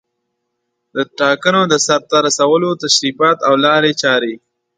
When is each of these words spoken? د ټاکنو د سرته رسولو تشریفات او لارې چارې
د 0.95 0.97
ټاکنو 1.19 1.61
د 1.71 1.73
سرته 1.85 2.17
رسولو 2.27 2.69
تشریفات 2.83 3.37
او 3.47 3.53
لارې 3.65 3.91
چارې 4.01 4.33